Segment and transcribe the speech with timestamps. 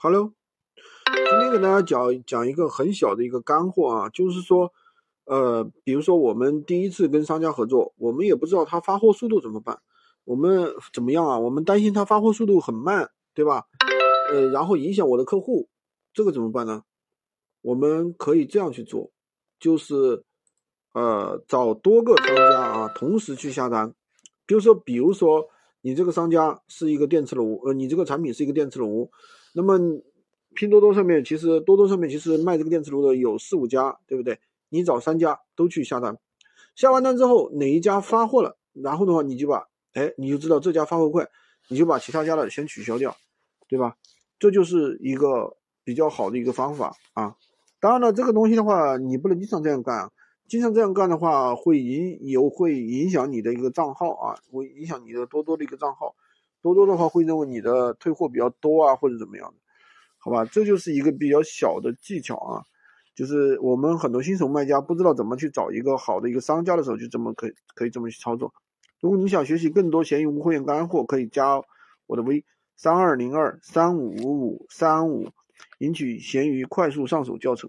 [0.00, 0.32] Hello，
[1.06, 4.72] 今天给大家讲讲一个很小的一个干货啊，就是说，
[5.24, 9.80] 呃，比如说我们第一次跟商家合作，我们也不知道他发货速度怎么办，
[10.22, 11.36] 我们怎么样啊？
[11.40, 13.66] 我们担心他发货速度很慢，对吧？
[14.30, 15.68] 呃，然后影响我的客户，
[16.14, 16.84] 这个怎么办呢？
[17.62, 19.10] 我们可以这样去做，
[19.58, 20.22] 就是
[20.94, 23.92] 呃，找多个商家啊，同时去下单，
[24.46, 25.48] 比如说，比如说
[25.80, 29.10] 你这个商家是一个电磁炉，呃，你这个产品是一个电磁炉。
[29.54, 29.78] 那么，
[30.54, 34.38] 拼多多上面其实多多上面其实卖这个电磁炉的有四五家，对不对？
[34.68, 36.18] 你找三家都去下单，
[36.74, 41.26] 下完单之后哪一家发货了，然后的话你就把，哎，你就知道这家发货快，
[41.68, 43.16] 你就把其他家的先取消掉，
[43.68, 43.96] 对吧？
[44.38, 47.36] 这就是一个比较好的一个方法啊。
[47.80, 50.10] 当然了，这个东西的话，你不能经常这样干啊，
[50.46, 56.14] 经常这样干的话，会影有会影响你的一个账号啊，会影响你的多多的一个账号。
[56.62, 59.56] 多多的话会认为你的退货比较多啊，或者怎么样的，
[60.18, 60.44] 好吧？
[60.44, 62.62] 这就是一个比较小的技巧啊，
[63.14, 68.52] 就是我们很多新手卖家不知道怎么去找一个好的一个商家的时候，就这么可以可以这么去操作。
[69.00, 71.62] 如果你想学习更多闲鱼无货源干货，可以加
[72.06, 72.44] 我的微
[72.76, 75.28] 三二零二三五五五三五，
[75.78, 77.66] 领取闲鱼快速上手教程。